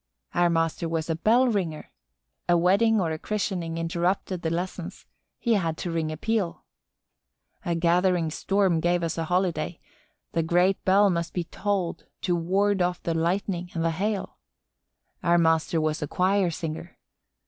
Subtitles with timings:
[0.33, 1.91] Our master was a bell ringer.
[2.49, 5.05] A wedding or a christening interrupted the lessons;
[5.37, 6.63] he had to ring a peal.
[7.65, 9.79] A gathering storm gave us a holiday;
[10.31, 14.37] the great bell must be tolled to ward off the lightning and the hail.
[15.21, 16.97] Our master was a choir singer.